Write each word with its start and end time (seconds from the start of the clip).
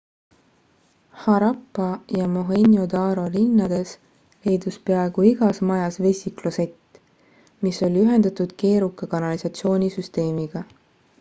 harappa 1.23 1.89
ja 2.21 2.29
mohenjo-daro 2.37 3.25
linnades 3.35 3.91
leidus 4.47 4.79
peaaegu 4.89 5.25
igas 5.33 5.61
majas 5.71 5.99
vesiklosett 6.05 6.99
mis 7.67 7.83
oli 7.89 8.07
ühendatud 8.07 8.57
keeruka 8.63 9.11
kanalisatsioonisüsteemiga 9.15 10.65